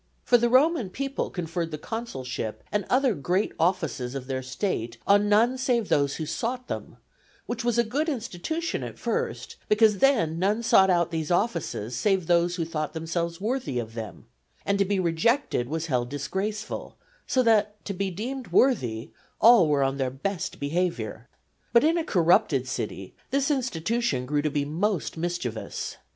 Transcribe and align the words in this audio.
For 0.23 0.39
the 0.39 0.49
Roman 0.49 0.89
people 0.89 1.29
conferred 1.29 1.69
the 1.69 1.77
consulship 1.77 2.63
and 2.71 2.85
other 2.89 3.13
great 3.13 3.51
offices 3.59 4.15
of 4.15 4.25
their 4.25 4.41
State 4.41 4.97
on 5.05 5.29
none 5.29 5.59
save 5.59 5.89
those 5.89 6.15
who 6.15 6.25
sought 6.25 6.67
them; 6.67 6.97
which 7.45 7.63
was 7.63 7.77
a 7.77 7.83
good 7.83 8.09
institution 8.09 8.81
at 8.81 8.97
first, 8.97 9.57
because 9.69 9.99
then 9.99 10.39
none 10.39 10.63
sought 10.63 11.11
these 11.11 11.29
offices 11.29 11.95
save 11.95 12.25
those 12.25 12.55
who 12.55 12.65
thought 12.65 12.93
themselves 12.93 13.39
worthy 13.39 13.77
of 13.77 13.93
them, 13.93 14.25
and 14.65 14.79
to 14.79 14.85
be 14.85 14.99
rejected 14.99 15.69
was 15.69 15.85
held 15.85 16.09
disgraceful; 16.09 16.97
so 17.27 17.43
that, 17.43 17.85
to 17.85 17.93
be 17.93 18.09
deemed 18.09 18.47
worthy, 18.47 19.11
all 19.39 19.67
were 19.67 19.83
on 19.83 19.97
their 19.97 20.09
best 20.09 20.59
behaviour. 20.59 21.27
But 21.73 21.83
in 21.83 21.99
a 21.99 22.03
corrupted 22.03 22.67
city 22.67 23.13
this 23.29 23.51
institution 23.51 24.25
grew 24.25 24.41
to 24.41 24.49
be 24.49 24.65
most 24.65 25.15
mischievous. 25.15 25.97